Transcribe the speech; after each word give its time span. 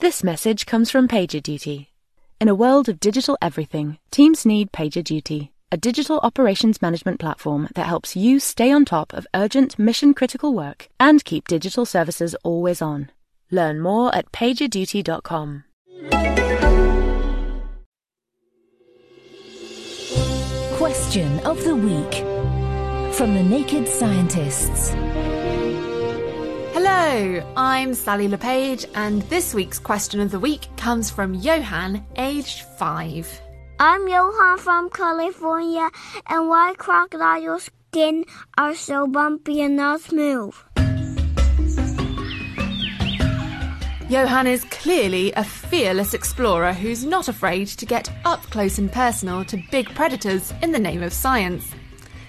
This 0.00 0.24
message 0.24 0.64
comes 0.64 0.90
from 0.90 1.08
PagerDuty. 1.08 1.88
In 2.40 2.48
a 2.48 2.54
world 2.54 2.88
of 2.88 3.00
digital 3.00 3.36
everything, 3.42 3.98
teams 4.10 4.46
need 4.46 4.72
PagerDuty, 4.72 5.50
a 5.70 5.76
digital 5.76 6.20
operations 6.22 6.80
management 6.80 7.20
platform 7.20 7.68
that 7.74 7.84
helps 7.84 8.16
you 8.16 8.40
stay 8.40 8.72
on 8.72 8.86
top 8.86 9.12
of 9.12 9.26
urgent 9.34 9.78
mission 9.78 10.14
critical 10.14 10.54
work 10.54 10.88
and 10.98 11.22
keep 11.22 11.46
digital 11.46 11.84
services 11.84 12.34
always 12.42 12.80
on. 12.80 13.10
Learn 13.50 13.78
more 13.78 14.14
at 14.14 14.32
pagerduty.com. 14.32 15.64
Question 20.78 21.40
of 21.40 21.62
the 21.62 21.76
Week 21.76 22.14
from 23.12 23.34
the 23.34 23.42
Naked 23.42 23.86
Scientists. 23.86 24.94
Hello, 26.82 27.52
I'm 27.58 27.92
Sally 27.92 28.26
Le 28.26 28.38
Page, 28.38 28.86
and 28.94 29.20
this 29.24 29.52
week's 29.52 29.78
question 29.78 30.18
of 30.18 30.30
the 30.30 30.40
week 30.40 30.66
comes 30.78 31.10
from 31.10 31.34
Johan, 31.34 32.02
aged 32.16 32.62
five. 32.78 33.28
I'm 33.78 34.08
Johan 34.08 34.56
from 34.56 34.88
California, 34.88 35.90
and 36.26 36.48
why 36.48 36.72
crocodile 36.78 37.60
skin 37.60 38.24
are 38.56 38.74
so 38.74 39.06
bumpy 39.06 39.60
and 39.60 39.76
not 39.76 40.00
smooth? 40.00 40.54
Johan 44.08 44.46
is 44.46 44.64
clearly 44.70 45.32
a 45.32 45.44
fearless 45.44 46.14
explorer 46.14 46.72
who's 46.72 47.04
not 47.04 47.28
afraid 47.28 47.68
to 47.68 47.84
get 47.84 48.10
up 48.24 48.40
close 48.44 48.78
and 48.78 48.90
personal 48.90 49.44
to 49.44 49.62
big 49.70 49.94
predators 49.94 50.54
in 50.62 50.72
the 50.72 50.78
name 50.78 51.02
of 51.02 51.12
science. 51.12 51.74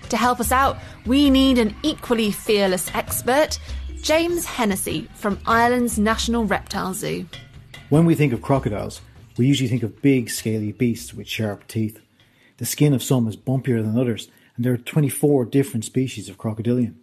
To 0.09 0.17
help 0.17 0.41
us 0.41 0.51
out, 0.51 0.77
we 1.05 1.29
need 1.29 1.57
an 1.57 1.73
equally 1.83 2.31
fearless 2.31 2.93
expert, 2.93 3.57
James 4.01 4.45
Hennessy 4.45 5.07
from 5.13 5.39
Ireland's 5.45 5.99
National 5.99 6.43
Reptile 6.43 6.95
Zoo. 6.95 7.27
When 7.89 8.05
we 8.05 8.15
think 8.15 8.33
of 8.33 8.41
crocodiles, 8.41 8.99
we 9.37 9.45
usually 9.45 9.69
think 9.69 9.83
of 9.83 10.01
big, 10.01 10.31
scaly 10.31 10.71
beasts 10.71 11.13
with 11.13 11.27
sharp 11.27 11.67
teeth. 11.67 12.01
The 12.57 12.65
skin 12.65 12.95
of 12.95 13.03
some 13.03 13.27
is 13.27 13.37
bumpier 13.37 13.83
than 13.83 13.99
others, 13.99 14.27
and 14.55 14.65
there 14.65 14.73
are 14.73 14.77
24 14.77 15.45
different 15.45 15.85
species 15.85 16.29
of 16.29 16.39
crocodilian. 16.39 16.99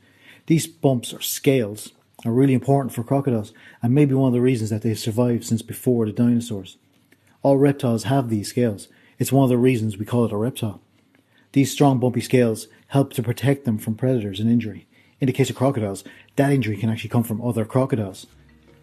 These 0.46 0.66
bumps 0.66 1.14
or 1.14 1.20
scales 1.20 1.92
are 2.24 2.32
really 2.32 2.52
important 2.52 2.92
for 2.92 3.04
crocodiles 3.04 3.52
and 3.80 3.94
may 3.94 4.04
be 4.04 4.14
one 4.14 4.28
of 4.28 4.34
the 4.34 4.40
reasons 4.40 4.70
that 4.70 4.82
they've 4.82 4.98
survived 4.98 5.44
since 5.44 5.62
before 5.62 6.04
the 6.04 6.12
dinosaurs. 6.12 6.78
All 7.44 7.58
reptiles 7.58 8.04
have 8.04 8.28
these 8.28 8.48
scales. 8.48 8.88
It's 9.20 9.30
one 9.30 9.44
of 9.44 9.50
the 9.50 9.56
reasons 9.56 9.96
we 9.96 10.04
call 10.04 10.24
it 10.24 10.32
a 10.32 10.36
reptile. 10.36 10.80
These 11.52 11.70
strong 11.70 12.00
bumpy 12.00 12.22
scales 12.22 12.66
help 12.88 13.12
to 13.12 13.22
protect 13.22 13.66
them 13.66 13.78
from 13.78 13.94
predators 13.94 14.40
and 14.40 14.50
injury. 14.50 14.87
In 15.20 15.26
the 15.26 15.32
case 15.32 15.50
of 15.50 15.56
crocodiles, 15.56 16.04
that 16.36 16.52
injury 16.52 16.76
can 16.76 16.90
actually 16.90 17.10
come 17.10 17.24
from 17.24 17.40
other 17.40 17.64
crocodiles. 17.64 18.28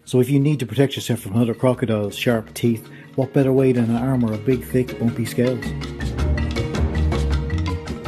So 0.04 0.20
if 0.20 0.28
you 0.28 0.38
need 0.38 0.60
to 0.60 0.66
protect 0.66 0.94
yourself 0.94 1.20
from 1.20 1.34
other 1.34 1.54
crocodiles' 1.54 2.14
sharp 2.14 2.52
teeth, 2.52 2.86
what 3.14 3.32
better 3.32 3.54
way 3.54 3.72
than 3.72 3.84
an 3.84 3.96
armour 3.96 4.34
of 4.34 4.44
big, 4.44 4.62
thick, 4.62 4.98
bumpy 4.98 5.24
scales? 5.24 5.64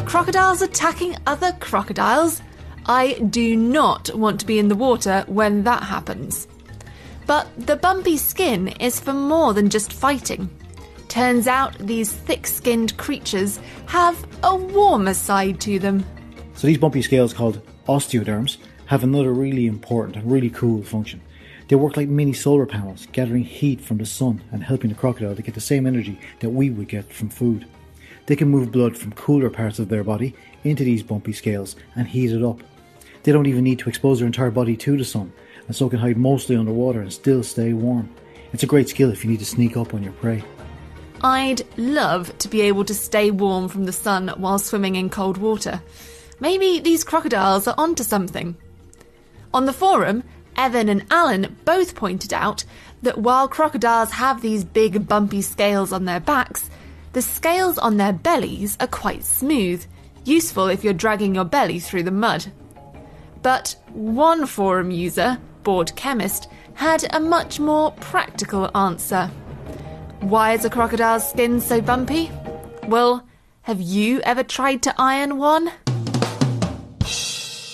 Crocodiles 0.05 0.61
attacking 0.61 1.17
other 1.27 1.53
crocodiles? 1.59 2.43
I 2.85 3.15
do 3.15 3.57
not 3.57 4.15
want 4.15 4.41
to 4.41 4.47
be 4.47 4.59
in 4.59 4.69
the 4.69 4.77
water 4.77 5.25
when 5.27 5.65
that 5.65 5.85
happens. 5.85 6.47
But 7.27 7.49
the 7.67 7.77
bumpy 7.77 8.19
skin 8.19 8.69
is 8.69 9.01
for 9.01 9.15
more 9.15 9.55
than 9.55 9.71
just 9.71 9.91
fighting. 9.91 10.51
Turns 11.09 11.47
out 11.47 11.79
these 11.79 12.13
thick 12.13 12.47
skinned 12.47 12.95
creatures 12.99 13.59
have 13.87 14.23
a 14.43 14.55
warmer 14.55 15.15
side 15.15 15.63
to 15.63 15.79
them. 15.79 16.05
So 16.57 16.67
these 16.67 16.77
bumpy 16.77 17.01
scales 17.01 17.33
called 17.33 17.63
osteoderms 17.89 18.59
have 18.87 19.03
another 19.03 19.33
really 19.33 19.67
important 19.67 20.17
and 20.17 20.31
really 20.31 20.51
cool 20.51 20.83
function. 20.83 21.21
They 21.69 21.77
work 21.77 21.97
like 21.97 22.09
mini 22.09 22.33
solar 22.33 22.67
panels, 22.67 23.07
gathering 23.13 23.45
heat 23.45 23.81
from 23.81 23.99
the 23.99 24.07
sun 24.07 24.43
and 24.53 24.63
helping 24.63 24.91
the 24.91 24.97
crocodile 24.97 25.35
to 25.35 25.43
get 25.43 25.55
the 25.55 25.61
same 25.61 25.87
energy 25.87 26.21
that 26.41 26.51
we 26.51 26.71
would 26.71 26.89
get 26.89 27.13
from 27.13 27.29
food. 27.29 27.67
They 28.27 28.37
can 28.37 28.49
move 28.49 28.73
blood 28.73 28.97
from 28.97 29.13
cooler 29.13 29.51
parts 29.51 29.79
of 29.79 29.89
their 29.89 30.05
body 30.05 30.35
into 30.65 30.85
these 30.85 31.03
bumpy 31.03 31.33
scales 31.33 31.77
and 31.97 32.07
heat 32.07 32.33
it 32.33 32.43
up. 32.43 32.61
They 33.23 33.33
don't 33.33 33.47
even 33.47 33.65
need 33.65 33.79
to 33.81 33.89
expose 33.89 34.19
their 34.19 34.27
entire 34.27 34.51
body 34.51 34.77
to 34.77 34.97
the 34.97 35.05
sun, 35.05 35.33
and 35.67 35.77
so 35.77 35.89
can 35.89 35.99
hide 35.99 36.17
mostly 36.17 36.57
underwater 36.57 37.01
and 37.01 37.13
still 37.13 37.43
stay 37.43 37.73
warm. 37.73 38.09
It's 38.53 38.63
a 38.63 38.67
great 38.67 38.89
skill 38.89 39.11
if 39.11 39.25
you 39.25 39.31
need 39.31 39.41
to 39.41 39.47
sneak 39.47 39.77
up 39.77 39.93
on 39.93 40.03
your 40.03 40.13
prey. 40.15 40.43
I'd 41.23 41.63
love 41.77 42.37
to 42.39 42.49
be 42.49 42.61
able 42.63 42.85
to 42.85 42.95
stay 42.95 43.31
warm 43.31 43.69
from 43.69 43.85
the 43.85 43.93
sun 43.93 44.29
while 44.37 44.59
swimming 44.59 44.97
in 44.97 45.11
cold 45.11 45.37
water. 45.37 45.83
Maybe 46.41 46.81
these 46.81 47.05
crocodiles 47.05 47.67
are 47.67 47.75
onto 47.77 48.03
something. 48.03 48.57
On 49.53 49.67
the 49.67 49.73
forum, 49.73 50.23
Evan 50.57 50.89
and 50.89 51.05
Alan 51.11 51.57
both 51.65 51.95
pointed 51.95 52.33
out 52.33 52.65
that 53.03 53.19
while 53.19 53.49
crocodiles 53.49 54.13
have 54.13 54.43
these 54.43 54.65
big 54.65 55.09
bumpy 55.09 55.41
scales 55.43 55.93
on 55.93 56.05
their 56.05 56.21
backs, 56.21 56.69
the 57.13 57.23
scales 57.23 57.79
on 57.79 57.97
their 57.97 58.13
bellies 58.13 58.77
are 58.81 58.87
quite 58.87 59.25
smooth, 59.25 59.85
useful 60.25 60.67
if 60.67 60.85
you're 60.85 60.93
dragging 60.93 61.35
your 61.35 61.45
belly 61.45 61.79
through 61.79 62.03
the 62.03 62.11
mud. 62.11 62.53
But 63.43 63.77
one 63.93 64.47
forum 64.47 64.91
user, 64.91 65.39
Bored 65.63 65.95
Chemist, 65.97 66.49
had 66.75 67.07
a 67.13 67.21
much 67.21 67.59
more 67.59 67.93
practical 67.93 68.71
answer. 68.77 69.27
Why 70.21 70.53
is 70.53 70.65
a 70.65 70.71
crocodile's 70.71 71.29
skin 71.29 71.61
so 71.61 71.81
bumpy? 71.81 72.31
Well, 72.87 73.27
have 73.63 73.81
you 73.81 74.21
ever 74.21 74.43
tried 74.43 74.83
to 74.83 74.95
iron 74.99 75.39
one? 75.39 75.71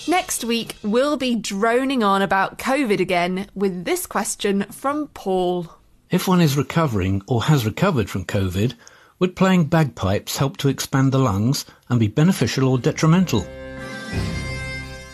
Next 0.07 0.43
week, 0.43 0.75
we'll 0.83 1.17
be 1.17 1.35
droning 1.35 2.03
on 2.03 2.21
about 2.21 2.59
COVID 2.59 2.99
again 2.99 3.47
with 3.55 3.85
this 3.85 4.05
question 4.05 4.63
from 4.71 5.07
Paul. 5.07 5.67
If 6.11 6.27
one 6.27 6.41
is 6.41 6.55
recovering 6.55 7.23
or 7.27 7.43
has 7.43 7.65
recovered 7.65 8.09
from 8.09 8.25
COVID, 8.25 8.75
would 9.19 9.35
playing 9.35 9.65
bagpipes 9.65 10.37
help 10.37 10.57
to 10.57 10.67
expand 10.67 11.11
the 11.11 11.17
lungs 11.17 11.65
and 11.89 11.99
be 11.99 12.07
beneficial 12.07 12.67
or 12.69 12.77
detrimental? 12.77 13.47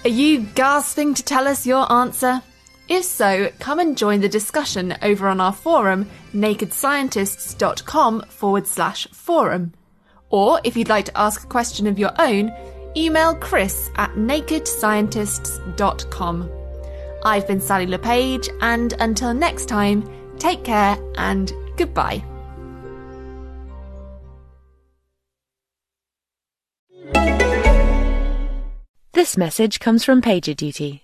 Are 0.03 0.09
you 0.09 0.41
gasping 0.55 1.13
to 1.13 1.23
tell 1.23 1.47
us 1.47 1.65
your 1.65 1.89
answer? 1.91 2.41
If 2.89 3.05
so, 3.05 3.49
come 3.59 3.79
and 3.79 3.97
join 3.97 4.19
the 4.19 4.27
discussion 4.27 4.97
over 5.01 5.27
on 5.27 5.39
our 5.39 5.53
forum, 5.53 6.09
nakedscientists.com 6.33 8.23
forward 8.23 8.67
slash 8.67 9.07
forum. 9.11 9.73
Or 10.29 10.59
if 10.63 10.75
you'd 10.75 10.89
like 10.89 11.05
to 11.05 11.17
ask 11.17 11.43
a 11.43 11.47
question 11.47 11.87
of 11.87 11.99
your 11.99 12.11
own, 12.19 12.51
email 12.95 13.35
chris 13.35 13.89
at 13.95 14.11
nakedscientists.com. 14.11 16.51
I've 17.23 17.47
been 17.47 17.61
Sally 17.61 17.87
Le 17.87 17.99
Page, 17.99 18.49
and 18.61 18.93
until 18.99 19.33
next 19.33 19.67
time, 19.67 20.07
take 20.39 20.63
care 20.63 20.97
and 21.15 21.51
goodbye. 21.77 22.23
This 29.13 29.37
message 29.37 29.79
comes 29.79 30.03
from 30.03 30.21
PagerDuty. 30.21 31.01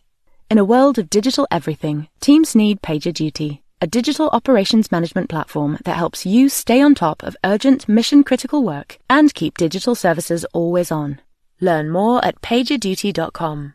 In 0.49 0.57
a 0.57 0.65
world 0.65 0.97
of 0.97 1.09
digital 1.09 1.45
everything, 1.51 2.07
teams 2.19 2.55
need 2.55 2.81
PagerDuty, 2.81 3.59
a 3.79 3.85
digital 3.85 4.29
operations 4.29 4.91
management 4.91 5.29
platform 5.29 5.77
that 5.85 5.97
helps 5.97 6.25
you 6.25 6.49
stay 6.49 6.81
on 6.81 6.95
top 6.95 7.21
of 7.21 7.37
urgent 7.43 7.87
mission 7.87 8.23
critical 8.23 8.63
work 8.63 8.97
and 9.07 9.31
keep 9.33 9.57
digital 9.57 9.93
services 9.93 10.45
always 10.53 10.91
on. 10.91 11.19
Learn 11.59 11.89
more 11.89 12.23
at 12.23 12.41
pagerduty.com. 12.41 13.73